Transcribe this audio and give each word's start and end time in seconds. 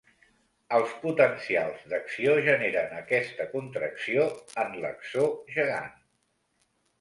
Els 0.75 0.93
potencials 1.01 1.83
d'acció 1.91 2.33
generen 2.47 2.95
aquesta 3.01 3.47
contracció 3.53 4.25
en 4.65 4.75
l'axó 4.87 5.29
gegant. 5.59 5.95